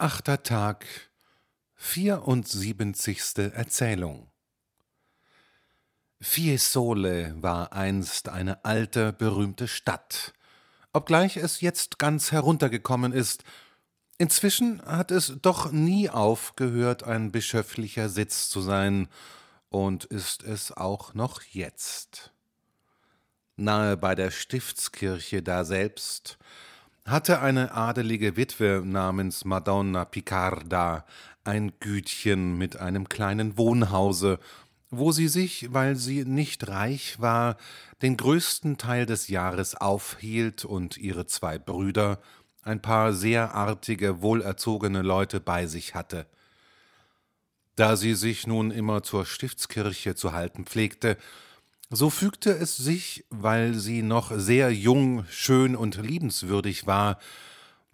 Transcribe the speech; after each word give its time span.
Achter 0.00 0.42
Tag, 0.42 0.86
vierundsiebenzigste 1.74 3.52
Erzählung. 3.52 4.30
Fiesole 6.22 7.34
war 7.42 7.74
einst 7.74 8.30
eine 8.30 8.64
alte, 8.64 9.12
berühmte 9.12 9.68
Stadt, 9.68 10.32
obgleich 10.94 11.36
es 11.36 11.60
jetzt 11.60 11.98
ganz 11.98 12.32
heruntergekommen 12.32 13.12
ist. 13.12 13.44
Inzwischen 14.16 14.80
hat 14.86 15.10
es 15.10 15.34
doch 15.42 15.70
nie 15.70 16.08
aufgehört, 16.08 17.02
ein 17.02 17.30
bischöflicher 17.30 18.08
Sitz 18.08 18.48
zu 18.48 18.62
sein, 18.62 19.06
und 19.68 20.06
ist 20.06 20.42
es 20.44 20.72
auch 20.72 21.12
noch 21.12 21.42
jetzt. 21.42 22.32
Nahe 23.56 23.98
bei 23.98 24.14
der 24.14 24.30
Stiftskirche 24.30 25.42
daselbst 25.42 26.38
hatte 27.06 27.40
eine 27.40 27.72
adelige 27.72 28.36
Witwe 28.36 28.82
namens 28.84 29.44
Madonna 29.44 30.04
Picarda 30.04 31.04
ein 31.44 31.72
Gütchen 31.80 32.58
mit 32.58 32.76
einem 32.76 33.08
kleinen 33.08 33.56
Wohnhause, 33.56 34.38
wo 34.90 35.12
sie 35.12 35.28
sich, 35.28 35.72
weil 35.72 35.96
sie 35.96 36.24
nicht 36.24 36.68
reich 36.68 37.20
war, 37.20 37.56
den 38.02 38.16
größten 38.16 38.76
Teil 38.76 39.06
des 39.06 39.28
Jahres 39.28 39.74
aufhielt 39.74 40.64
und 40.64 40.96
ihre 40.98 41.26
zwei 41.26 41.58
Brüder, 41.58 42.20
ein 42.62 42.82
paar 42.82 43.12
sehr 43.12 43.54
artige, 43.54 44.20
wohlerzogene 44.20 45.02
Leute 45.02 45.40
bei 45.40 45.66
sich 45.66 45.94
hatte. 45.94 46.26
Da 47.76 47.96
sie 47.96 48.14
sich 48.14 48.46
nun 48.46 48.70
immer 48.70 49.02
zur 49.02 49.24
Stiftskirche 49.24 50.14
zu 50.14 50.32
halten 50.32 50.66
pflegte, 50.66 51.16
so 51.90 52.08
fügte 52.08 52.52
es 52.52 52.76
sich, 52.76 53.26
weil 53.30 53.74
sie 53.74 54.02
noch 54.02 54.30
sehr 54.34 54.72
jung, 54.72 55.24
schön 55.28 55.74
und 55.74 55.96
liebenswürdig 55.96 56.86
war, 56.86 57.18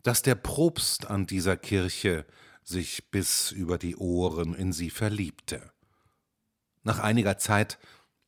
dass 0.02 0.22
der 0.22 0.34
Propst 0.34 1.10
an 1.10 1.26
dieser 1.26 1.56
Kirche 1.56 2.26
sich 2.62 3.10
bis 3.10 3.52
über 3.52 3.78
die 3.78 3.96
Ohren 3.96 4.54
in 4.54 4.72
sie 4.72 4.90
verliebte. 4.90 5.72
Nach 6.82 6.98
einiger 6.98 7.38
Zeit 7.38 7.78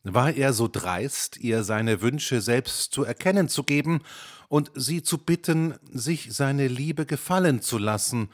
war 0.05 0.33
er 0.33 0.52
so 0.55 0.69
dreist, 0.69 1.36
ihr 1.36 1.64
seine 1.64 2.00
Wünsche 2.00 2.41
selbst 2.41 2.92
zu 2.92 3.05
erkennen 3.05 3.48
zu 3.48 3.62
geben 3.62 4.00
und 4.48 4.70
sie 4.75 5.03
zu 5.03 5.19
bitten, 5.19 5.75
sich 5.92 6.32
seine 6.32 6.66
Liebe 6.69 7.05
gefallen 7.05 7.60
zu 7.60 7.77
lassen 7.77 8.30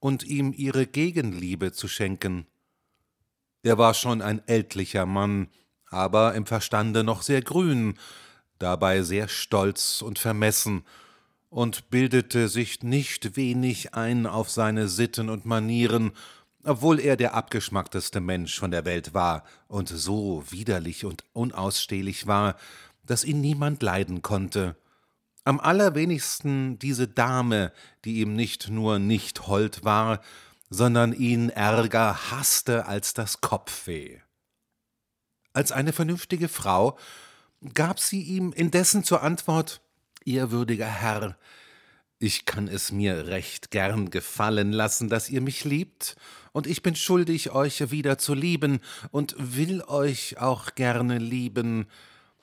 und 0.00 0.22
ihm 0.22 0.52
ihre 0.52 0.86
Gegenliebe 0.86 1.72
zu 1.72 1.88
schenken. 1.88 2.46
Er 3.62 3.78
war 3.78 3.94
schon 3.94 4.20
ein 4.20 4.46
ältlicher 4.46 5.06
Mann, 5.06 5.48
aber 5.94 6.34
im 6.34 6.44
Verstande 6.44 7.04
noch 7.04 7.22
sehr 7.22 7.40
grün, 7.40 7.94
dabei 8.58 9.02
sehr 9.02 9.28
stolz 9.28 10.02
und 10.02 10.18
vermessen, 10.18 10.84
und 11.54 11.88
bildete 11.88 12.48
sich 12.48 12.82
nicht 12.82 13.36
wenig 13.36 13.94
ein 13.94 14.26
auf 14.26 14.50
seine 14.50 14.88
Sitten 14.88 15.30
und 15.30 15.46
Manieren, 15.46 16.10
obwohl 16.64 16.98
er 16.98 17.16
der 17.16 17.34
abgeschmackteste 17.34 18.20
Mensch 18.20 18.58
von 18.58 18.72
der 18.72 18.84
Welt 18.84 19.14
war 19.14 19.44
und 19.68 19.88
so 19.88 20.42
widerlich 20.50 21.04
und 21.04 21.22
unausstehlich 21.32 22.26
war, 22.26 22.56
dass 23.06 23.22
ihn 23.22 23.40
niemand 23.40 23.84
leiden 23.84 24.20
konnte. 24.20 24.76
Am 25.44 25.60
allerwenigsten 25.60 26.78
diese 26.80 27.06
Dame, 27.06 27.70
die 28.04 28.20
ihm 28.20 28.34
nicht 28.34 28.68
nur 28.68 28.98
nicht 28.98 29.46
hold 29.46 29.84
war, 29.84 30.20
sondern 30.70 31.12
ihn 31.12 31.50
ärger 31.50 32.32
hasste 32.32 32.86
als 32.86 33.14
das 33.14 33.40
Kopfweh. 33.42 34.23
Als 35.54 35.70
eine 35.70 35.92
vernünftige 35.92 36.48
Frau 36.48 36.98
gab 37.72 38.00
sie 38.00 38.22
ihm 38.22 38.52
indessen 38.52 39.04
zur 39.04 39.22
Antwort 39.22 39.80
Ehrwürdiger 40.26 40.86
Herr, 40.86 41.36
ich 42.18 42.44
kann 42.44 42.66
es 42.68 42.90
mir 42.90 43.28
recht 43.28 43.70
gern 43.70 44.10
gefallen 44.10 44.72
lassen, 44.72 45.08
dass 45.08 45.28
ihr 45.28 45.40
mich 45.40 45.64
liebt, 45.64 46.16
und 46.52 46.66
ich 46.66 46.82
bin 46.82 46.96
schuldig, 46.96 47.50
euch 47.50 47.90
wieder 47.90 48.18
zu 48.18 48.34
lieben 48.34 48.80
und 49.10 49.34
will 49.38 49.82
euch 49.82 50.38
auch 50.40 50.74
gerne 50.74 51.18
lieben, 51.18 51.86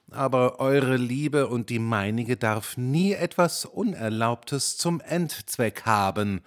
aber 0.10 0.60
eure 0.60 0.98
Liebe 0.98 1.48
und 1.48 1.70
die 1.70 1.80
meinige 1.80 2.38
darf 2.38 2.78
nie 2.78 3.14
etwas 3.14 3.66
Unerlaubtes 3.66 4.78
zum 4.78 5.02
Endzweck 5.02 5.86
haben. 5.86 6.42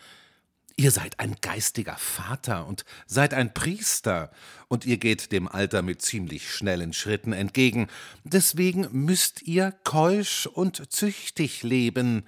Ihr 0.77 0.91
seid 0.91 1.21
ein 1.21 1.37
geistiger 1.41 1.97
Vater 1.97 2.67
und 2.67 2.85
seid 3.07 3.33
ein 3.33 3.55
Priester, 3.55 4.33
und 4.67 4.85
ihr 4.85 4.97
geht 4.97 5.31
dem 5.31 5.47
Alter 5.47 5.83
mit 5.83 6.03
ziemlich 6.03 6.51
schnellen 6.51 6.93
Schritten 6.93 7.33
entgegen, 7.33 7.87
deswegen 8.25 8.89
müsst 8.91 9.43
ihr 9.43 9.73
keusch 9.85 10.47
und 10.47 10.93
züchtig 10.93 11.62
leben. 11.62 12.27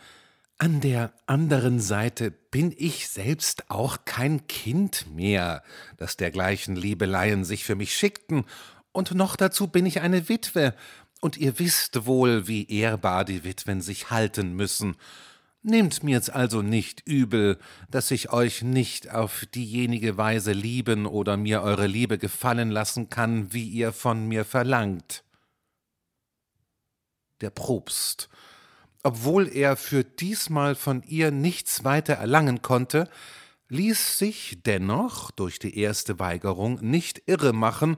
An 0.59 0.81
der 0.81 1.13
anderen 1.27 1.81
Seite 1.81 2.31
bin 2.31 2.73
ich 2.77 3.09
selbst 3.09 3.69
auch 3.69 4.05
kein 4.05 4.47
Kind 4.47 5.07
mehr, 5.13 5.65
dass 5.97 6.17
dergleichen 6.17 6.77
Liebeleien 6.77 7.45
sich 7.45 7.65
für 7.65 7.75
mich 7.75 7.97
schickten, 7.97 8.45
und 8.93 9.13
noch 9.13 9.35
dazu 9.35 9.67
bin 9.67 9.87
ich 9.87 10.01
eine 10.01 10.29
Witwe, 10.29 10.73
und 11.21 11.37
ihr 11.37 11.59
wisst 11.59 12.07
wohl, 12.07 12.47
wie 12.47 12.69
ehrbar 12.69 13.25
die 13.25 13.43
Witwen 13.43 13.81
sich 13.81 14.11
halten 14.11 14.55
müssen, 14.55 14.97
Nehmt 15.69 16.05
mir's 16.05 16.31
also 16.31 16.63
nicht 16.63 17.03
übel, 17.09 17.59
dass 17.91 18.13
ich 18.13 18.31
euch 18.33 18.63
nicht 18.63 19.11
auf 19.11 19.47
diejenige 19.47 20.17
Weise 20.17 20.53
lieben 20.53 21.07
oder 21.07 21.37
mir 21.37 21.61
eure 21.61 21.89
Liebe 21.89 22.19
gefallen 22.19 22.71
lassen 22.71 23.11
kann, 23.11 23.53
wie 23.53 23.69
ihr 23.69 23.93
von 23.93 24.29
mir 24.29 24.45
verlangt. 24.45 25.25
Der 27.41 27.51
Propst, 27.51 28.29
obwohl 29.03 29.49
er 29.49 29.77
für 29.77 30.05
diesmal 30.05 30.77
von 30.77 31.03
ihr 31.03 31.33
nichts 31.33 31.83
weiter 31.83 32.15
erlangen 32.15 32.63
konnte, 32.63 33.11
ließ 33.69 34.21
sich 34.21 34.61
dennoch 34.65 35.33
durch 35.33 35.59
die 35.59 35.77
erste 35.77 36.21
Weigerung 36.21 36.79
nicht 36.81 37.25
irre 37.27 37.53
machen 37.53 37.97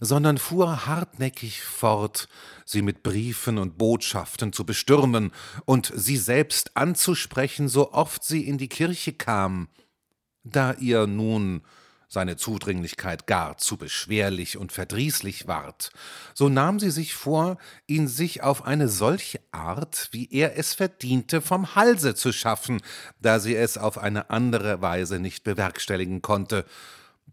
sondern 0.00 0.38
fuhr 0.38 0.86
hartnäckig 0.86 1.62
fort, 1.62 2.28
sie 2.64 2.82
mit 2.82 3.02
Briefen 3.02 3.58
und 3.58 3.78
Botschaften 3.78 4.52
zu 4.52 4.64
bestürmen 4.64 5.32
und 5.64 5.92
sie 5.94 6.16
selbst 6.16 6.76
anzusprechen, 6.76 7.68
so 7.68 7.92
oft 7.92 8.24
sie 8.24 8.46
in 8.46 8.58
die 8.58 8.68
Kirche 8.68 9.12
kam. 9.12 9.68
Da 10.42 10.74
ihr 10.74 11.06
nun 11.06 11.62
seine 12.08 12.36
Zudringlichkeit 12.36 13.26
gar 13.26 13.58
zu 13.58 13.76
beschwerlich 13.76 14.56
und 14.56 14.72
verdrießlich 14.72 15.48
ward, 15.48 15.90
so 16.32 16.48
nahm 16.48 16.78
sie 16.78 16.90
sich 16.90 17.14
vor, 17.14 17.58
ihn 17.86 18.08
sich 18.08 18.42
auf 18.42 18.64
eine 18.64 18.88
solche 18.88 19.40
Art, 19.50 20.08
wie 20.12 20.30
er 20.30 20.56
es 20.56 20.74
verdiente, 20.74 21.42
vom 21.42 21.74
Halse 21.74 22.14
zu 22.14 22.32
schaffen, 22.32 22.80
da 23.20 23.40
sie 23.40 23.56
es 23.56 23.76
auf 23.76 23.98
eine 23.98 24.30
andere 24.30 24.80
Weise 24.80 25.18
nicht 25.18 25.44
bewerkstelligen 25.44 26.22
konnte, 26.22 26.64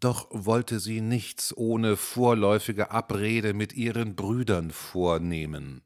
doch 0.03 0.27
wollte 0.31 0.79
sie 0.79 0.99
nichts 0.99 1.55
ohne 1.55 1.95
vorläufige 1.95 2.91
Abrede 2.91 3.53
mit 3.53 3.73
ihren 3.73 4.15
Brüdern 4.15 4.71
vornehmen. 4.71 5.81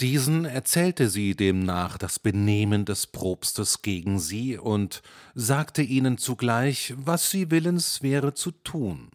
Diesen 0.00 0.44
erzählte 0.44 1.08
sie 1.08 1.34
demnach 1.34 1.98
das 1.98 2.20
Benehmen 2.20 2.84
des 2.84 3.08
Propstes 3.08 3.82
gegen 3.82 4.20
sie 4.20 4.56
und 4.56 5.02
sagte 5.34 5.82
ihnen 5.82 6.18
zugleich, 6.18 6.94
was 6.96 7.30
sie 7.30 7.50
willens 7.50 8.02
wäre 8.02 8.34
zu 8.34 8.52
tun. 8.52 9.10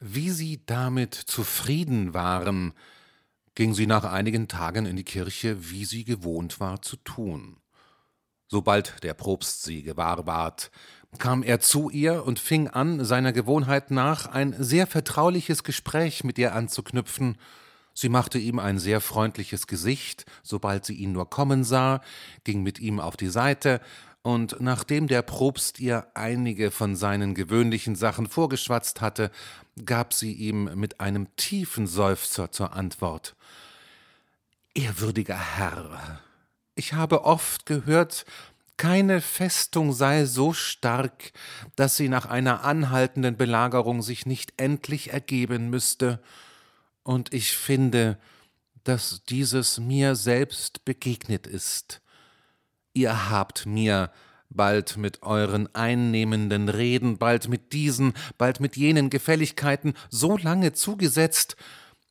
Wie 0.00 0.30
sie 0.30 0.64
damit 0.64 1.14
zufrieden 1.14 2.14
waren, 2.14 2.72
ging 3.54 3.74
sie 3.74 3.86
nach 3.86 4.04
einigen 4.04 4.48
Tagen 4.48 4.86
in 4.86 4.96
die 4.96 5.04
Kirche, 5.04 5.70
wie 5.70 5.84
sie 5.84 6.04
gewohnt 6.04 6.60
war 6.60 6.80
zu 6.80 6.96
tun. 6.96 7.58
Sobald 8.48 9.02
der 9.02 9.14
Propst 9.14 9.64
sie 9.64 9.82
gewahr 9.82 10.26
ward, 10.26 10.70
kam 11.18 11.42
er 11.42 11.60
zu 11.60 11.90
ihr 11.90 12.24
und 12.24 12.38
fing 12.38 12.68
an, 12.68 13.04
seiner 13.04 13.32
Gewohnheit 13.32 13.90
nach 13.90 14.26
ein 14.26 14.54
sehr 14.58 14.86
vertrauliches 14.86 15.64
Gespräch 15.64 16.24
mit 16.24 16.38
ihr 16.38 16.54
anzuknüpfen. 16.54 17.36
Sie 17.94 18.08
machte 18.08 18.38
ihm 18.38 18.58
ein 18.58 18.78
sehr 18.78 19.00
freundliches 19.00 19.66
Gesicht, 19.66 20.26
sobald 20.42 20.84
sie 20.84 20.94
ihn 20.94 21.12
nur 21.12 21.30
kommen 21.30 21.64
sah, 21.64 22.02
ging 22.44 22.62
mit 22.62 22.78
ihm 22.78 23.00
auf 23.00 23.16
die 23.16 23.28
Seite, 23.28 23.80
und 24.22 24.60
nachdem 24.60 25.06
der 25.06 25.22
Propst 25.22 25.78
ihr 25.78 26.08
einige 26.14 26.72
von 26.72 26.96
seinen 26.96 27.34
gewöhnlichen 27.34 27.94
Sachen 27.94 28.26
vorgeschwatzt 28.26 29.00
hatte, 29.00 29.30
gab 29.84 30.12
sie 30.12 30.32
ihm 30.32 30.64
mit 30.74 30.98
einem 30.98 31.28
tiefen 31.36 31.86
Seufzer 31.86 32.50
zur 32.50 32.72
Antwort 32.72 33.36
Ehrwürdiger 34.74 35.38
Herr, 35.56 36.20
ich 36.74 36.92
habe 36.92 37.24
oft 37.24 37.64
gehört, 37.64 38.26
keine 38.76 39.20
Festung 39.20 39.92
sei 39.92 40.24
so 40.24 40.52
stark, 40.52 41.32
dass 41.76 41.96
sie 41.96 42.08
nach 42.08 42.26
einer 42.26 42.64
anhaltenden 42.64 43.36
Belagerung 43.36 44.02
sich 44.02 44.26
nicht 44.26 44.54
endlich 44.56 45.12
ergeben 45.12 45.70
müsste, 45.70 46.20
und 47.02 47.32
ich 47.32 47.56
finde, 47.56 48.18
dass 48.82 49.22
dieses 49.28 49.78
mir 49.78 50.16
selbst 50.16 50.84
begegnet 50.84 51.46
ist. 51.46 52.02
Ihr 52.94 53.30
habt 53.30 53.64
mir, 53.64 54.10
bald 54.50 54.96
mit 54.96 55.22
euren 55.22 55.72
einnehmenden 55.74 56.68
Reden, 56.68 57.18
bald 57.18 57.48
mit 57.48 57.72
diesen, 57.72 58.12
bald 58.38 58.58
mit 58.58 58.76
jenen 58.76 59.08
Gefälligkeiten 59.08 59.94
so 60.10 60.36
lange 60.36 60.72
zugesetzt, 60.72 61.56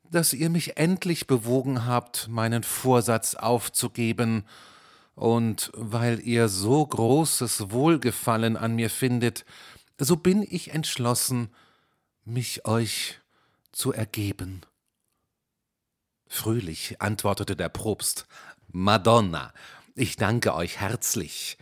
dass 0.09 0.31
ihr 0.31 0.50
mich 0.50 0.77
endlich 0.77 1.27
bewogen 1.27 1.85
habt, 1.85 2.27
meinen 2.29 2.63
Vorsatz 2.63 3.35
aufzugeben 3.35 4.45
und 5.15 5.71
weil 5.73 6.19
ihr 6.19 6.50
so 6.50 6.85
großes 6.85 7.71
Wohlgefallen 7.71 8.57
an 8.57 8.75
mir 8.75 8.89
findet, 8.89 9.45
so 9.97 10.17
bin 10.17 10.45
ich 10.47 10.73
entschlossen, 10.73 11.50
mich 12.25 12.65
euch 12.65 13.19
zu 13.71 13.94
ergeben. 13.94 14.62
Fröhlich 16.27 17.01
antwortete 17.01 17.56
der 17.56 17.69
Propst, 17.69 18.27
Madonna, 18.67 19.53
ich 19.95 20.17
danke 20.17 20.53
euch 20.53 20.79
herzlich. 20.79 21.57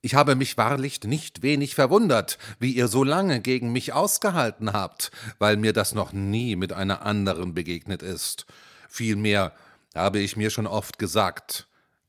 Ich 0.00 0.14
habe 0.14 0.34
mich 0.36 0.56
wahrlich 0.56 1.02
nicht 1.02 1.42
wenig 1.42 1.74
verwundert, 1.74 2.38
wie 2.60 2.72
ihr 2.72 2.88
so 2.88 3.04
lange 3.04 3.40
gegen 3.40 3.72
mich 3.72 3.92
ausgehalten 3.94 4.72
habt, 4.72 5.10
weil 5.38 5.56
mir 5.56 5.72
das 5.72 5.94
noch 5.94 6.12
nie 6.12 6.56
mit 6.56 6.72
einer 6.72 7.02
anderen 7.02 7.54
begegnet 7.54 8.02
ist. 8.02 8.46
Vielmehr 8.88 9.54
habe 9.94 10.18
ich 10.18 10.36
mir 10.36 10.50
schon 10.50 10.66
oft 10.66 10.98
gesagt, 10.98 11.67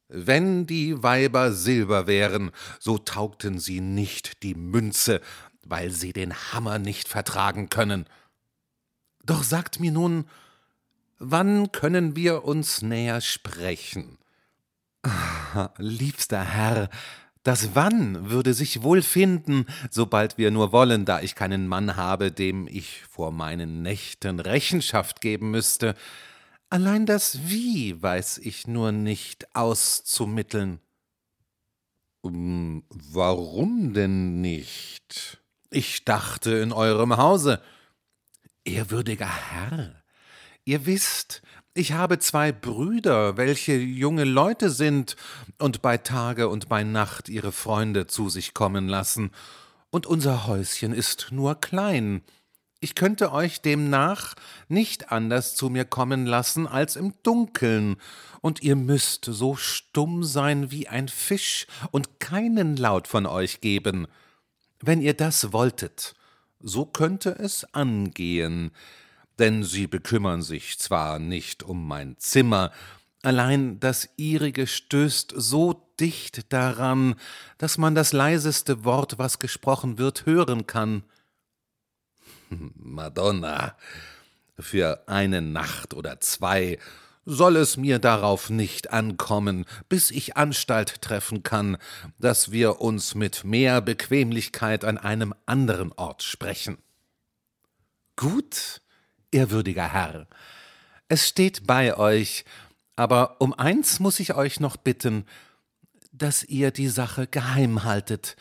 wenn 0.09 0.65
die 0.65 1.01
Weiber 1.01 1.53
Silber 1.53 2.07
wären, 2.07 2.51
so 2.79 2.97
taugten 2.97 3.59
sie 3.59 3.79
nicht 3.79 4.43
die 4.43 4.55
Münze, 4.55 5.21
weil 5.63 5.91
sie 5.91 6.13
den 6.13 6.33
Hammer 6.33 6.79
nicht 6.79 7.07
vertragen 7.07 7.69
können. 7.69 8.05
Doch 9.23 9.43
sagt 9.43 9.79
mir 9.79 9.91
nun, 9.91 10.25
wann 11.19 11.71
können 11.71 12.15
wir 12.15 12.43
uns 12.43 12.81
näher 12.81 13.21
sprechen? 13.21 14.17
Ah, 15.03 15.69
liebster 15.77 16.43
Herr, 16.43 16.89
das 17.43 17.73
Wann 17.73 18.29
würde 18.29 18.53
sich 18.53 18.81
wohl 18.81 19.01
finden, 19.01 19.65
sobald 19.89 20.37
wir 20.37 20.51
nur 20.51 20.71
wollen, 20.71 21.05
da 21.05 21.21
ich 21.21 21.35
keinen 21.35 21.67
Mann 21.67 21.95
habe, 21.95 22.31
dem 22.31 22.67
ich 22.67 23.03
vor 23.09 23.31
meinen 23.31 23.81
Nächten 23.81 24.39
Rechenschaft 24.39 25.21
geben 25.21 25.51
müsste. 25.51 25.95
Allein 26.71 27.07
das 27.07 27.49
Wie 27.49 27.99
weiß 28.01 28.37
ich 28.39 28.67
nur 28.67 28.91
nicht 28.91 29.55
auszumitteln. 29.55 30.79
Um, 32.21 32.83
warum 32.89 33.93
denn 33.93 34.39
nicht? 34.41 35.41
Ich 35.71 36.05
dachte 36.05 36.51
in 36.51 36.71
eurem 36.71 37.17
Hause. 37.17 37.61
Ehrwürdiger 38.65 39.29
Herr, 39.51 40.03
ihr 40.63 40.85
wisst, 40.85 41.41
ich 41.73 41.93
habe 41.93 42.19
zwei 42.19 42.51
Brüder, 42.51 43.37
welche 43.37 43.75
junge 43.75 44.25
Leute 44.25 44.69
sind 44.69 45.15
und 45.57 45.81
bei 45.81 45.97
Tage 45.97 46.49
und 46.49 46.69
bei 46.69 46.83
Nacht 46.83 47.29
ihre 47.29 47.51
Freunde 47.51 48.05
zu 48.05 48.29
sich 48.29 48.53
kommen 48.53 48.87
lassen, 48.87 49.31
und 49.91 50.05
unser 50.05 50.45
Häuschen 50.45 50.93
ist 50.93 51.29
nur 51.31 51.59
klein. 51.59 52.21
Ich 52.81 52.95
könnte 52.95 53.33
euch 53.33 53.61
demnach 53.61 54.35
nicht 54.69 55.11
anders 55.11 55.55
zu 55.55 55.69
mir 55.69 55.83
kommen 55.83 56.25
lassen 56.25 56.65
als 56.65 56.95
im 56.95 57.13
Dunkeln, 57.23 57.97
und 58.41 58.61
ihr 58.61 58.77
müsst 58.77 59.25
so 59.25 59.57
stumm 59.57 60.23
sein 60.23 60.71
wie 60.71 60.87
ein 60.87 61.09
Fisch 61.09 61.67
und 61.91 62.21
keinen 62.21 62.77
Laut 62.77 63.07
von 63.07 63.25
euch 63.25 63.59
geben. 63.59 64.07
Wenn 64.79 65.01
ihr 65.01 65.13
das 65.13 65.51
wolltet, 65.51 66.13
so 66.61 66.85
könnte 66.85 67.31
es 67.31 67.65
angehen, 67.73 68.71
denn 69.39 69.63
sie 69.63 69.87
bekümmern 69.87 70.41
sich 70.41 70.79
zwar 70.79 71.19
nicht 71.19 71.63
um 71.63 71.85
mein 71.85 72.17
Zimmer, 72.17 72.71
allein 73.23 73.81
das 73.81 74.07
ihrige 74.15 74.67
stößt 74.67 75.33
so 75.35 75.85
dicht 75.99 76.53
daran, 76.53 77.15
dass 77.57 77.77
man 77.77 77.93
das 77.93 78.13
leiseste 78.13 78.85
Wort, 78.85 79.17
was 79.17 79.39
gesprochen 79.39 79.97
wird, 79.97 80.25
hören 80.25 80.65
kann. 80.65 81.03
Madonna, 82.75 83.75
für 84.57 85.03
eine 85.07 85.41
Nacht 85.41 85.93
oder 85.93 86.19
zwei 86.19 86.77
soll 87.25 87.57
es 87.57 87.77
mir 87.77 87.99
darauf 87.99 88.49
nicht 88.49 88.91
ankommen, 88.91 89.65
bis 89.87 90.09
ich 90.09 90.35
Anstalt 90.35 91.01
treffen 91.01 91.43
kann, 91.43 91.77
dass 92.17 92.51
wir 92.51 92.81
uns 92.81 93.13
mit 93.13 93.43
mehr 93.43 93.81
Bequemlichkeit 93.81 94.83
an 94.83 94.97
einem 94.97 95.33
anderen 95.45 95.91
Ort 95.93 96.23
sprechen. 96.23 96.77
Gut, 98.15 98.81
ehrwürdiger 99.31 99.93
Herr, 99.93 100.27
es 101.07 101.27
steht 101.27 101.67
bei 101.67 101.97
euch, 101.97 102.45
aber 102.95 103.39
um 103.39 103.53
eins 103.53 103.99
muss 103.99 104.19
ich 104.19 104.33
euch 104.33 104.59
noch 104.59 104.75
bitten, 104.75 105.25
dass 106.11 106.43
ihr 106.43 106.71
die 106.71 106.89
Sache 106.89 107.27
geheim 107.27 107.83
haltet 107.83 108.35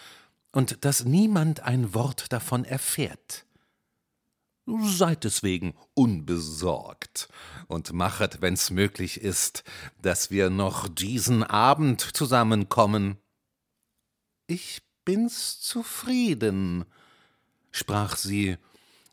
und 0.53 0.85
dass 0.85 1.05
niemand 1.05 1.61
ein 1.61 1.95
Wort 1.95 2.33
davon 2.33 2.65
erfährt. 2.65 3.45
Seid 4.83 5.25
deswegen 5.25 5.75
unbesorgt 5.95 7.31
und 7.69 7.95
machet, 7.95 8.43
wenn's 8.43 8.71
möglich 8.71 9.19
ist, 9.19 9.65
dass 10.03 10.31
wir 10.31 10.51
noch 10.51 10.89
diesen 10.89 11.43
Abend 11.43 12.03
zusammenkommen. 12.03 13.17
Ich 14.47 14.83
bin's 15.07 15.59
zufrieden, 15.61 16.85
sprach 17.71 18.17
sie 18.17 18.59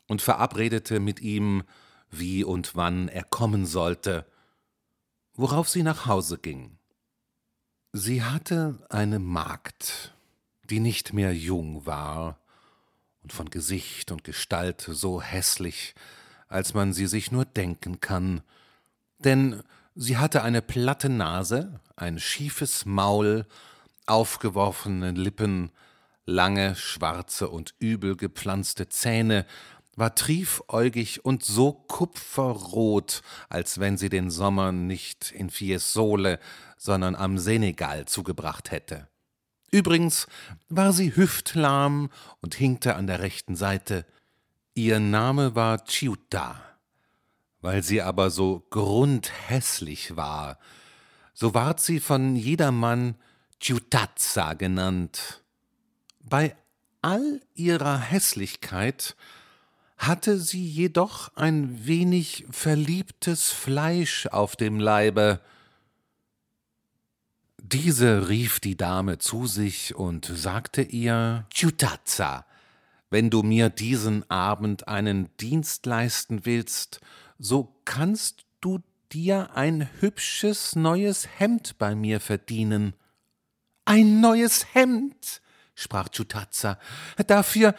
und 0.06 0.20
verabredete 0.20 1.00
mit 1.00 1.20
ihm, 1.20 1.62
wie 2.10 2.44
und 2.44 2.76
wann 2.76 3.08
er 3.08 3.24
kommen 3.24 3.64
sollte, 3.64 4.26
worauf 5.32 5.70
sie 5.70 5.82
nach 5.82 6.04
Hause 6.04 6.36
ging. 6.36 6.78
Sie 7.94 8.22
hatte 8.22 8.86
eine 8.90 9.20
Magd, 9.20 10.14
die 10.64 10.80
nicht 10.80 11.14
mehr 11.14 11.34
jung 11.34 11.86
war 11.86 12.38
und 13.26 13.32
von 13.32 13.50
Gesicht 13.50 14.12
und 14.12 14.22
Gestalt 14.22 14.88
so 14.88 15.20
hässlich, 15.20 15.96
als 16.46 16.74
man 16.74 16.92
sie 16.92 17.08
sich 17.08 17.32
nur 17.32 17.44
denken 17.44 17.98
kann, 18.00 18.40
denn 19.18 19.64
sie 19.96 20.16
hatte 20.16 20.44
eine 20.44 20.62
platte 20.62 21.08
Nase, 21.08 21.80
ein 21.96 22.20
schiefes 22.20 22.84
Maul, 22.84 23.44
aufgeworfene 24.06 25.10
Lippen, 25.10 25.72
lange, 26.24 26.76
schwarze 26.76 27.48
und 27.48 27.74
übel 27.80 28.16
gepflanzte 28.16 28.88
Zähne 28.88 29.44
war 29.96 30.14
triefäugig 30.14 31.24
und 31.24 31.44
so 31.44 31.72
kupferrot, 31.72 33.22
als 33.48 33.80
wenn 33.80 33.96
sie 33.96 34.08
den 34.08 34.30
Sommer 34.30 34.70
nicht 34.70 35.32
in 35.32 35.50
Fiesole, 35.50 36.38
sondern 36.76 37.16
am 37.16 37.38
Senegal 37.38 38.04
zugebracht 38.04 38.70
hätte. 38.70 39.08
Übrigens 39.70 40.26
war 40.68 40.92
sie 40.92 41.14
hüftlahm 41.16 42.10
und 42.40 42.54
hinkte 42.54 42.96
an 42.96 43.06
der 43.06 43.20
rechten 43.20 43.56
Seite. 43.56 44.06
Ihr 44.74 45.00
Name 45.00 45.54
war 45.54 45.84
Ciuta. 45.86 46.60
Weil 47.60 47.82
sie 47.82 48.02
aber 48.02 48.30
so 48.30 48.66
grundhässlich 48.70 50.16
war, 50.16 50.58
so 51.34 51.52
ward 51.54 51.80
sie 51.80 52.00
von 52.00 52.36
jedermann 52.36 53.16
Ciutazza 53.60 54.54
genannt. 54.54 55.42
Bei 56.20 56.56
all 57.02 57.40
ihrer 57.54 57.98
Hässlichkeit 57.98 59.16
hatte 59.96 60.38
sie 60.38 60.66
jedoch 60.66 61.34
ein 61.36 61.86
wenig 61.86 62.46
verliebtes 62.50 63.50
Fleisch 63.50 64.26
auf 64.26 64.56
dem 64.56 64.78
Leibe. 64.78 65.40
Diese 67.62 68.28
rief 68.28 68.60
die 68.60 68.76
Dame 68.76 69.18
zu 69.18 69.46
sich 69.46 69.94
und 69.94 70.26
sagte 70.26 70.82
ihr 70.82 71.46
Ciutazza, 71.52 72.46
wenn 73.10 73.30
du 73.30 73.42
mir 73.42 73.70
diesen 73.70 74.28
Abend 74.30 74.88
einen 74.88 75.28
Dienst 75.38 75.86
leisten 75.86 76.44
willst, 76.44 77.00
so 77.38 77.80
kannst 77.84 78.44
du 78.60 78.80
dir 79.12 79.56
ein 79.56 79.88
hübsches 80.00 80.76
neues 80.76 81.28
Hemd 81.38 81.78
bei 81.78 81.94
mir 81.94 82.20
verdienen. 82.20 82.94
Ein 83.84 84.20
neues 84.20 84.74
Hemd, 84.74 85.40
sprach 85.74 86.08
Ciutazza, 86.08 86.78
dafür 87.26 87.74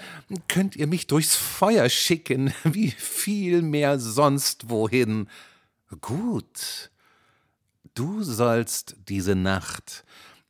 könnt 0.47 0.75
ihr 0.75 0.87
mich 0.87 1.07
durchs 1.07 1.35
Feuer 1.35 1.89
schicken, 1.89 2.53
wie 2.63 2.91
viel 2.91 3.61
mehr 3.61 3.99
sonst 3.99 4.69
wohin. 4.69 5.27
Gut, 6.01 6.91
du 7.97 8.21
sollst 8.23 8.95
diese 9.07 9.35
Nacht 9.35 10.03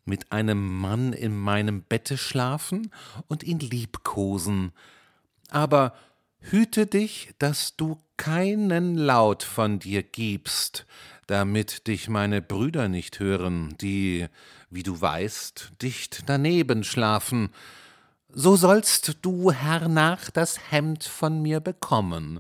mit 0.06 0.32
einem 0.32 0.80
Mann 0.80 1.14
in 1.14 1.38
meinem 1.38 1.82
Bette 1.82 2.18
schlafen 2.18 2.92
und 3.28 3.44
ihn 3.44 3.60
liebkosen, 3.60 4.72
aber 5.50 5.94
hüte 6.40 6.88
dich, 6.88 7.34
dass 7.40 7.76
du 7.76 7.98
keinen 8.18 8.96
Laut 8.96 9.44
von 9.44 9.80
dir 9.80 10.04
gibst, 10.04 10.86
damit 11.28 11.88
dich 11.88 12.10
meine 12.10 12.42
Brüder 12.42 12.88
nicht 12.90 13.20
hören, 13.20 13.76
die, 13.80 14.28
wie 14.70 14.84
du 14.84 15.00
weißt, 15.00 15.74
dicht 15.82 16.24
daneben 16.28 16.84
schlafen. 16.84 17.50
So 18.30 18.56
sollst 18.56 19.18
du 19.22 19.52
hernach 19.52 20.30
das 20.32 20.72
Hemd 20.72 21.04
von 21.04 21.42
mir 21.42 21.60
bekommen. 21.60 22.40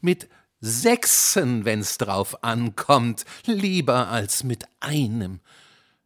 Mit 0.00 0.28
sechsen, 0.60 1.64
wenn's 1.64 1.98
drauf 1.98 2.42
ankommt, 2.42 3.24
lieber 3.44 4.08
als 4.08 4.44
mit 4.44 4.64
einem, 4.80 5.40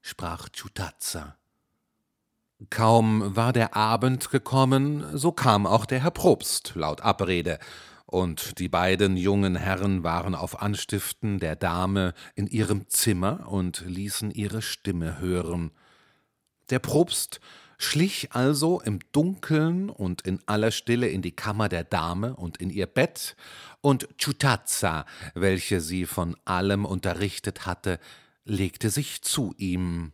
sprach 0.01 0.49
Ciutazza. 0.49 1.37
Kaum 2.71 3.35
war 3.35 3.53
der 3.53 3.75
Abend 3.77 4.31
gekommen, 4.31 5.05
so 5.17 5.33
kam 5.33 5.67
auch 5.67 5.85
der 5.85 6.03
Herr 6.03 6.11
Propst 6.11 6.73
laut 6.75 7.01
Abrede, 7.01 7.59
und 8.07 8.59
die 8.59 8.69
beiden 8.69 9.17
jungen 9.17 9.57
Herren 9.57 10.05
waren 10.05 10.35
auf 10.35 10.61
Anstiften 10.61 11.39
der 11.39 11.57
Dame 11.57 12.13
in 12.35 12.47
ihrem 12.47 12.89
Zimmer 12.91 13.49
und 13.49 13.83
ließen 13.87 14.31
ihre 14.31 14.61
Stimme 14.61 15.19
hören. 15.19 15.71
Der 16.69 16.79
Propst 16.79 17.41
schlich 17.83 18.33
also 18.33 18.81
im 18.81 19.01
Dunkeln 19.13 19.91
und 19.91 20.23
in 20.23 20.41
aller 20.47 20.71
Stille 20.71 21.09
in 21.09 21.23
die 21.23 21.35
Kammer 21.35 21.69
der 21.69 21.85
Dame 21.85 22.37
und 22.37 22.59
in 22.59 22.71
ihr 22.71 22.87
Bett, 22.87 23.37
und 23.81 24.09
Ciutazza, 24.19 25.05
welche 25.35 25.81
sie 25.81 26.07
von 26.07 26.37
allem 26.45 26.85
unterrichtet 26.85 27.67
hatte, 27.67 27.99
legte 28.45 28.91
sich 28.91 29.23
zu 29.23 29.55
ihm. 29.59 30.13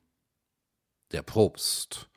Der 1.13 1.23
Propst, 1.23 2.09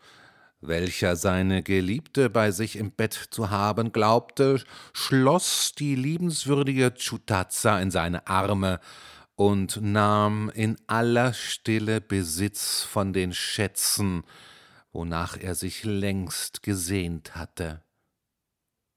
welcher 0.62 1.16
seine 1.16 1.64
Geliebte 1.64 2.30
bei 2.30 2.52
sich 2.52 2.78
im 2.78 2.92
Bett 2.92 3.14
zu 3.14 3.50
haben 3.50 3.92
glaubte, 3.92 4.64
schloss 4.94 5.74
die 5.78 5.96
liebenswürdige 5.96 6.94
Ciutazza 6.98 7.80
in 7.80 7.92
seine 7.92 8.28
Arme 8.28 8.80
und 9.36 9.82
nahm 9.82 10.50
in 10.54 10.78
aller 10.88 11.34
Stille 11.34 12.00
Besitz 12.00 12.84
von 12.84 13.12
den 13.12 13.34
Schätzen, 13.34 14.24
wonach 14.92 15.38
er 15.38 15.56
sich 15.56 15.84
längst 15.84 16.64
gesehnt 16.64 17.36
hatte. 17.36 17.82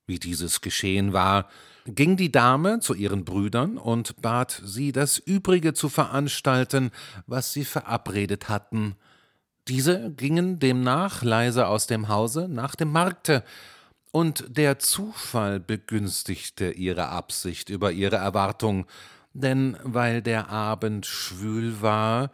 Wie 0.07 0.19
dieses 0.19 0.61
geschehen 0.61 1.13
war, 1.13 1.49
ging 1.87 2.17
die 2.17 2.33
Dame 2.33 2.81
zu 2.81 2.95
ihren 2.95 3.25
Brüdern 3.25 3.79
und 3.79 4.21
bat 4.21 4.61
sie, 4.65 4.93
das 4.93 5.19
Übrige 5.19 5.75
zu 5.75 5.89
veranstalten, 5.89 6.91
was 7.27 7.53
sie 7.53 7.65
verabredet 7.65 8.49
hatten. 8.49 8.97
Diese 9.69 10.11
gingen 10.11 10.59
demnach 10.59 11.23
leise 11.23 11.67
aus 11.67 11.87
dem 11.87 12.09
Hause 12.09 12.49
nach 12.49 12.75
dem 12.75 12.93
Markte, 12.93 13.45
und 14.13 14.57
der 14.57 14.79
Zufall 14.79 15.59
begünstigte 15.59 16.71
ihre 16.71 17.09
Absicht 17.09 17.69
über 17.69 17.91
ihre 17.91 18.15
Erwartung, 18.15 18.87
denn 19.33 19.77
weil 19.83 20.23
der 20.23 20.51
Abend 20.51 21.05
schwül 21.05 21.83
war, 21.83 22.31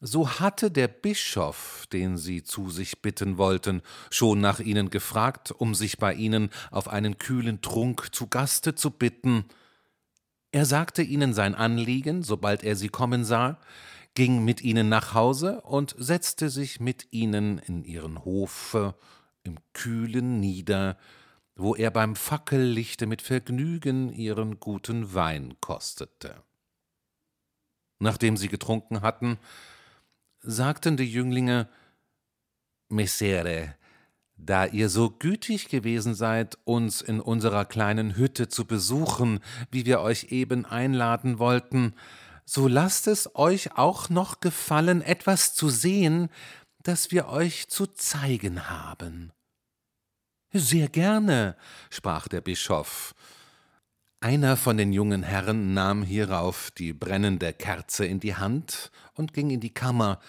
so 0.00 0.28
hatte 0.40 0.70
der 0.70 0.88
Bischof, 0.88 1.86
den 1.92 2.18
sie 2.18 2.42
zu 2.42 2.70
sich 2.70 3.00
bitten 3.00 3.38
wollten, 3.38 3.82
schon 4.10 4.40
nach 4.40 4.60
ihnen 4.60 4.90
gefragt, 4.90 5.52
um 5.52 5.74
sich 5.74 5.98
bei 5.98 6.12
ihnen 6.14 6.50
auf 6.70 6.88
einen 6.88 7.18
kühlen 7.18 7.62
Trunk 7.62 8.14
zu 8.14 8.26
Gaste 8.26 8.74
zu 8.74 8.90
bitten. 8.90 9.46
Er 10.52 10.66
sagte 10.66 11.02
ihnen 11.02 11.32
sein 11.34 11.54
Anliegen, 11.54 12.22
sobald 12.22 12.62
er 12.62 12.76
sie 12.76 12.88
kommen 12.88 13.24
sah, 13.24 13.58
ging 14.14 14.44
mit 14.44 14.62
ihnen 14.62 14.88
nach 14.88 15.14
Hause 15.14 15.60
und 15.62 15.94
setzte 15.98 16.50
sich 16.50 16.80
mit 16.80 17.08
ihnen 17.10 17.58
in 17.58 17.84
ihren 17.84 18.24
Hofe 18.24 18.94
im 19.42 19.58
Kühlen 19.72 20.40
nieder, 20.40 20.98
wo 21.54 21.74
er 21.74 21.90
beim 21.90 22.16
Fackellichte 22.16 23.06
mit 23.06 23.22
Vergnügen 23.22 24.12
ihren 24.12 24.60
guten 24.60 25.14
Wein 25.14 25.54
kostete. 25.60 26.42
Nachdem 27.98 28.36
sie 28.36 28.48
getrunken 28.48 29.00
hatten, 29.00 29.38
sagten 30.46 30.96
die 30.96 31.10
Jünglinge, 31.10 31.68
Messere, 32.88 33.74
da 34.36 34.64
ihr 34.64 34.88
so 34.88 35.10
gütig 35.10 35.68
gewesen 35.68 36.14
seid, 36.14 36.56
uns 36.64 37.00
in 37.00 37.20
unserer 37.20 37.64
kleinen 37.64 38.16
Hütte 38.16 38.48
zu 38.48 38.64
besuchen, 38.64 39.40
wie 39.70 39.86
wir 39.86 40.00
euch 40.00 40.30
eben 40.30 40.64
einladen 40.64 41.38
wollten, 41.38 41.94
so 42.44 42.68
lasst 42.68 43.08
es 43.08 43.34
euch 43.34 43.76
auch 43.76 44.08
noch 44.08 44.38
gefallen, 44.38 45.02
etwas 45.02 45.54
zu 45.54 45.68
sehen, 45.68 46.28
das 46.84 47.10
wir 47.10 47.26
euch 47.26 47.68
zu 47.68 47.86
zeigen 47.86 48.70
haben. 48.70 49.32
Sehr 50.52 50.88
gerne, 50.88 51.56
sprach 51.90 52.28
der 52.28 52.40
Bischof. 52.40 53.14
Einer 54.20 54.56
von 54.56 54.78
den 54.78 54.94
jungen 54.94 55.22
Herren 55.22 55.74
nahm 55.74 56.02
hierauf 56.02 56.70
die 56.70 56.94
brennende 56.94 57.52
Kerze 57.52 58.06
in 58.06 58.18
die 58.18 58.34
Hand 58.34 58.90
und 59.12 59.34
ging 59.34 59.50
in 59.50 59.60
die 59.60 59.74
Kammer, 59.74 60.20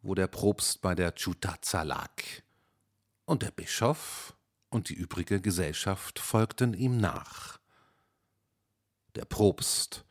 wo 0.00 0.14
der 0.14 0.28
Propst 0.28 0.80
bei 0.80 0.94
der 0.94 1.14
Ciutazza 1.14 1.82
lag. 1.82 2.10
Und 3.26 3.42
der 3.42 3.50
Bischof 3.50 4.34
und 4.70 4.88
die 4.88 4.94
übrige 4.94 5.42
Gesellschaft 5.42 6.18
folgten 6.18 6.72
ihm 6.72 6.96
nach. 6.96 7.58
Der 9.14 9.26
Propst 9.26 10.06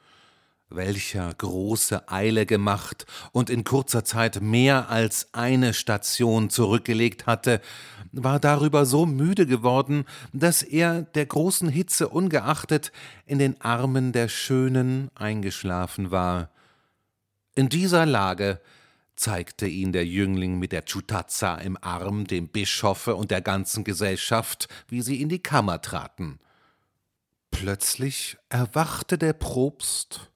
welcher 0.75 1.33
große 1.33 2.09
Eile 2.09 2.45
gemacht 2.45 3.05
und 3.31 3.49
in 3.49 3.63
kurzer 3.63 4.03
Zeit 4.03 4.41
mehr 4.41 4.89
als 4.89 5.29
eine 5.33 5.73
Station 5.73 6.49
zurückgelegt 6.49 7.25
hatte, 7.25 7.61
war 8.11 8.39
darüber 8.39 8.85
so 8.85 9.05
müde 9.05 9.45
geworden, 9.45 10.05
dass 10.33 10.61
er 10.61 11.01
der 11.01 11.25
großen 11.25 11.69
Hitze 11.69 12.09
ungeachtet 12.09 12.91
in 13.25 13.39
den 13.39 13.59
Armen 13.61 14.11
der 14.11 14.27
Schönen 14.27 15.09
eingeschlafen 15.15 16.11
war. 16.11 16.49
In 17.55 17.69
dieser 17.69 18.05
Lage 18.05 18.59
zeigte 19.15 19.67
ihn 19.67 19.91
der 19.91 20.05
Jüngling 20.05 20.59
mit 20.59 20.71
der 20.71 20.85
Ciutazza 20.85 21.55
im 21.55 21.77
Arm 21.81 22.25
dem 22.25 22.47
Bischofe 22.47 23.15
und 23.15 23.31
der 23.31 23.41
ganzen 23.41 23.83
Gesellschaft, 23.83 24.67
wie 24.87 25.01
sie 25.01 25.21
in 25.21 25.29
die 25.29 25.41
Kammer 25.41 25.81
traten. 25.81 26.39
Plötzlich 27.51 28.37
erwachte 28.49 29.17
der 29.17 29.33
Propst 29.33 30.32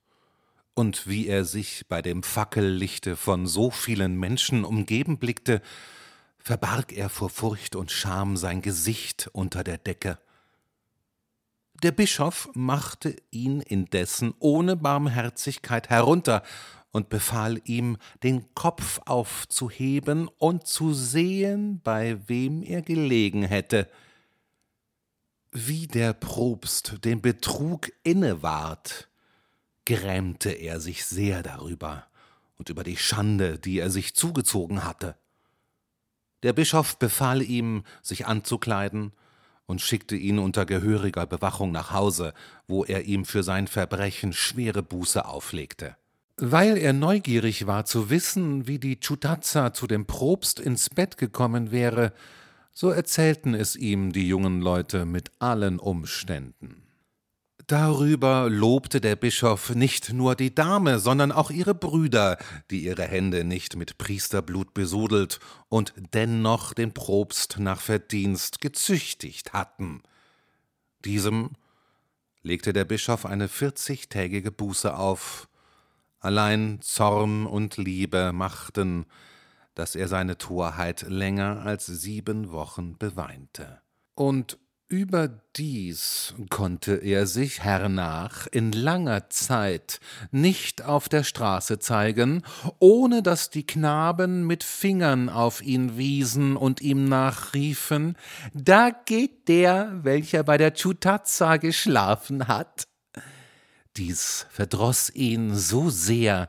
und 0.77 1.07
wie 1.07 1.27
er 1.27 1.43
sich 1.43 1.87
bei 1.87 2.03
dem 2.03 2.21
Fackellichte 2.21 3.15
von 3.15 3.47
so 3.47 3.71
vielen 3.71 4.15
Menschen 4.15 4.63
umgeben 4.63 5.17
blickte, 5.17 5.63
verbarg 6.37 6.93
er 6.93 7.09
vor 7.09 7.31
Furcht 7.31 7.75
und 7.75 7.91
Scham 7.91 8.37
sein 8.37 8.61
Gesicht 8.61 9.27
unter 9.33 9.63
der 9.63 9.79
Decke. 9.79 10.19
Der 11.81 11.91
Bischof 11.91 12.49
machte 12.53 13.15
ihn 13.31 13.61
indessen 13.61 14.35
ohne 14.37 14.75
Barmherzigkeit 14.75 15.89
herunter 15.89 16.43
und 16.91 17.09
befahl 17.09 17.59
ihm, 17.65 17.97
den 18.21 18.53
Kopf 18.53 18.99
aufzuheben 19.07 20.27
und 20.37 20.67
zu 20.67 20.93
sehen, 20.93 21.81
bei 21.83 22.19
wem 22.27 22.61
er 22.61 22.83
gelegen 22.83 23.41
hätte. 23.41 23.89
Wie 25.51 25.87
der 25.87 26.13
Propst 26.13 27.03
den 27.03 27.19
Betrug 27.23 27.91
inneward, 28.03 29.06
grämte 29.87 30.49
er 30.49 30.81
sich 30.81 31.05
sehr 31.05 31.41
darüber 31.43 32.07
und 32.57 32.67
über 32.67 32.83
die 32.83 32.97
Schande, 32.97 33.57
die 33.57 33.79
er 33.79 33.89
sich 33.89 34.15
zugezogen 34.15 34.83
hatte. 34.83 35.15
Der 36.43 36.51
Bischof 36.51 36.99
befahl 36.99 37.41
ihm, 37.41 37.83
sich 38.01 38.27
anzukleiden 38.27 39.13
und 39.65 39.79
schickte 39.79 40.17
ihn 40.17 40.39
unter 40.39 40.65
gehöriger 40.65 41.25
Bewachung 41.25 41.71
nach 41.71 41.91
Hause, 41.91 42.33
wo 42.67 42.83
er 42.83 43.05
ihm 43.05 43.23
für 43.23 43.43
sein 43.43 43.67
Verbrechen 43.67 44.33
schwere 44.33 44.83
Buße 44.83 45.25
auflegte. 45.25 45.95
Weil 46.35 46.77
er 46.77 46.91
neugierig 46.91 47.65
war 47.65 47.85
zu 47.85 48.09
wissen, 48.09 48.67
wie 48.67 48.79
die 48.79 48.99
Ciutazza 48.99 49.73
zu 49.73 49.87
dem 49.87 50.05
Propst 50.05 50.59
ins 50.59 50.89
Bett 50.89 51.17
gekommen 51.17 51.71
wäre, 51.71 52.11
so 52.73 52.89
erzählten 52.89 53.53
es 53.53 53.77
ihm 53.77 54.11
die 54.11 54.27
jungen 54.27 54.59
Leute 54.59 55.05
mit 55.05 55.31
allen 55.39 55.79
Umständen. 55.79 56.86
Darüber 57.67 58.49
lobte 58.49 59.01
der 59.01 59.17
Bischof 59.17 59.75
nicht 59.75 60.13
nur 60.13 60.35
die 60.35 60.55
Dame, 60.55 60.99
sondern 60.99 61.33
auch 61.33 61.51
ihre 61.51 61.75
Brüder, 61.75 62.37
die 62.71 62.85
ihre 62.85 63.03
Hände 63.03 63.43
nicht 63.43 63.75
mit 63.75 63.97
Priesterblut 63.97 64.73
besudelt 64.73 65.41
und 65.67 65.93
dennoch 66.13 66.73
den 66.73 66.93
Propst 66.93 67.59
nach 67.59 67.81
Verdienst 67.81 68.61
gezüchtigt 68.61 69.51
hatten. 69.51 70.01
Diesem 71.03 71.51
legte 72.41 72.71
der 72.71 72.85
Bischof 72.85 73.25
eine 73.25 73.49
vierzigtägige 73.49 74.53
Buße 74.53 74.95
auf. 74.95 75.49
Allein 76.19 76.79
Zorn 76.81 77.45
und 77.45 77.75
Liebe 77.75 78.31
machten, 78.31 79.05
dass 79.75 79.95
er 79.95 80.07
seine 80.07 80.37
Torheit 80.37 81.01
länger 81.01 81.63
als 81.65 81.85
sieben 81.85 82.49
Wochen 82.49 82.97
beweinte. 82.97 83.81
Und 84.15 84.57
Überdies 84.89 86.33
konnte 86.49 86.95
er 86.95 87.27
sich 87.27 87.61
hernach 87.61 88.47
in 88.49 88.71
langer 88.71 89.29
Zeit 89.29 89.99
nicht 90.31 90.81
auf 90.81 91.09
der 91.09 91.25
Straße 91.25 91.79
zeigen, 91.79 92.43
ohne 92.79 93.21
dass 93.21 93.49
die 93.49 93.67
Knaben 93.67 94.47
mit 94.47 94.63
Fingern 94.63 95.27
auf 95.27 95.61
ihn 95.61 95.97
wiesen 95.97 96.55
und 96.55 96.79
ihm 96.79 97.03
nachriefen, 97.03 98.15
da 98.53 98.91
geht 98.91 99.49
der, 99.49 99.91
welcher 100.03 100.43
bei 100.43 100.57
der 100.57 100.73
Ciutazza 100.73 101.57
geschlafen 101.57 102.47
hat. 102.47 102.87
Dies 103.97 104.45
verdroß 104.51 105.09
ihn 105.15 105.53
so 105.53 105.89
sehr, 105.89 106.47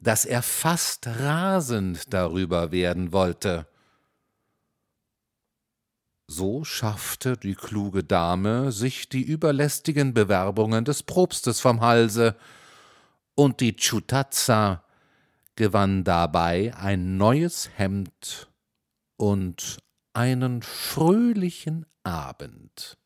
dass 0.00 0.24
er 0.24 0.42
fast 0.42 1.06
rasend 1.06 2.12
darüber 2.12 2.72
werden 2.72 3.12
wollte. 3.12 3.68
So 6.28 6.64
schaffte 6.64 7.36
die 7.36 7.54
kluge 7.54 8.02
Dame 8.02 8.72
sich 8.72 9.08
die 9.08 9.22
überlästigen 9.22 10.12
Bewerbungen 10.12 10.84
des 10.84 11.02
Propstes 11.02 11.60
vom 11.60 11.80
Halse, 11.80 12.36
und 13.36 13.60
die 13.60 13.76
Ciutazza 13.76 14.82
gewann 15.56 16.04
dabei 16.04 16.74
ein 16.74 17.16
neues 17.16 17.70
Hemd 17.76 18.50
und 19.16 19.78
einen 20.14 20.62
fröhlichen 20.62 21.86
Abend. 22.02 22.96